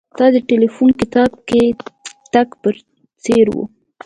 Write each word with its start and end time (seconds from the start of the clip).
دا 0.17 0.25
د 0.35 0.37
ټیلیفون 0.49 0.89
کتاب 1.01 1.31
کې 1.47 1.63
د 1.75 1.77
تګ 2.33 2.47
په 2.61 2.69
څیر 3.23 3.47
و 3.51 3.57